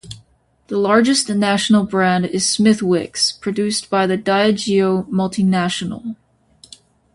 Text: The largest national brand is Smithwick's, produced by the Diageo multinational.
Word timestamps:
The 0.65 0.79
largest 0.79 1.29
national 1.29 1.83
brand 1.85 2.25
is 2.25 2.49
Smithwick's, 2.49 3.33
produced 3.33 3.91
by 3.91 4.07
the 4.07 4.17
Diageo 4.17 5.07
multinational. 5.09 6.15